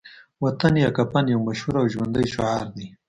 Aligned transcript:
وطن 0.43 0.73
یا 0.83 0.89
کفن 0.97 1.25
يو 1.33 1.39
مشهور 1.47 1.75
او 1.81 1.85
ژوندی 1.93 2.25
شعار 2.33 2.63
دی 2.75 2.85